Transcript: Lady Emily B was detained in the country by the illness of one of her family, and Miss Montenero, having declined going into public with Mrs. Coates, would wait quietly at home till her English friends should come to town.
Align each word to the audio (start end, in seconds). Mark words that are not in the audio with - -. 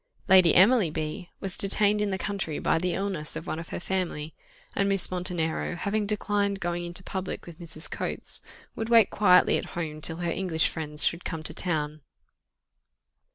Lady 0.27 0.55
Emily 0.55 0.89
B 0.89 1.29
was 1.41 1.55
detained 1.59 2.01
in 2.01 2.09
the 2.09 2.17
country 2.17 2.57
by 2.57 2.79
the 2.79 2.95
illness 2.95 3.35
of 3.35 3.45
one 3.45 3.59
of 3.59 3.69
her 3.69 3.79
family, 3.79 4.33
and 4.75 4.89
Miss 4.89 5.11
Montenero, 5.11 5.75
having 5.75 6.07
declined 6.07 6.59
going 6.59 6.83
into 6.85 7.03
public 7.03 7.45
with 7.45 7.59
Mrs. 7.59 7.87
Coates, 7.87 8.41
would 8.75 8.89
wait 8.89 9.11
quietly 9.11 9.59
at 9.59 9.65
home 9.77 10.01
till 10.01 10.17
her 10.17 10.31
English 10.31 10.69
friends 10.69 11.05
should 11.05 11.23
come 11.23 11.43
to 11.43 11.53
town. 11.53 12.01